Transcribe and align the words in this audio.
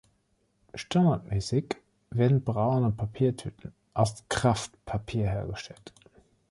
Standardmäßig 0.73 1.75
werden 2.09 2.43
braune 2.43 2.89
Papiertüten 2.91 3.71
aus 3.93 4.23
Kraftpapier 4.29 5.29
hergestellt. 5.29 5.93